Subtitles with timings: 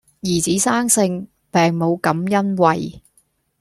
[0.23, 3.03] 兒子生性病母感欣慰